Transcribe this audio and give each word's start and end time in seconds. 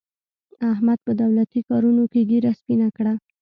احمد 0.71 0.99
په 1.05 1.11
دولتي 1.21 1.59
کارونو 1.69 2.03
کې 2.11 2.19
ږېره 2.29 2.51
سپینه 2.59 2.87
کړه. 2.97 3.13